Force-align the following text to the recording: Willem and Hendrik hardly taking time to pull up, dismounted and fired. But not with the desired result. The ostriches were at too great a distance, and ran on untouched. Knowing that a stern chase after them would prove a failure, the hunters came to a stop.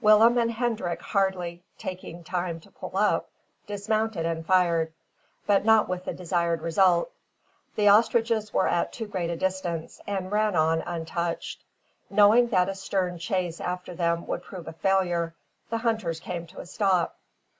Willem 0.00 0.36
and 0.36 0.50
Hendrik 0.50 1.00
hardly 1.00 1.62
taking 1.78 2.24
time 2.24 2.58
to 2.58 2.72
pull 2.72 2.96
up, 2.96 3.30
dismounted 3.68 4.26
and 4.26 4.44
fired. 4.44 4.92
But 5.46 5.64
not 5.64 5.88
with 5.88 6.04
the 6.06 6.12
desired 6.12 6.60
result. 6.60 7.12
The 7.76 7.86
ostriches 7.86 8.52
were 8.52 8.66
at 8.66 8.92
too 8.92 9.06
great 9.06 9.30
a 9.30 9.36
distance, 9.36 10.00
and 10.04 10.32
ran 10.32 10.56
on 10.56 10.82
untouched. 10.84 11.62
Knowing 12.10 12.48
that 12.48 12.68
a 12.68 12.74
stern 12.74 13.20
chase 13.20 13.60
after 13.60 13.94
them 13.94 14.26
would 14.26 14.42
prove 14.42 14.66
a 14.66 14.72
failure, 14.72 15.36
the 15.70 15.78
hunters 15.78 16.18
came 16.18 16.48
to 16.48 16.58
a 16.58 16.66
stop. 16.66 17.20